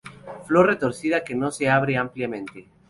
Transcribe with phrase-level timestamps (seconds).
[0.47, 2.67] Flor retorcida, que no se abre ampliamente.